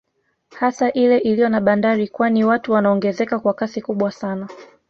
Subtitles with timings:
[0.59, 4.47] Hasa ile iliyo na Bandari kwani watu wanaongezeka kwa kasi kubwa sana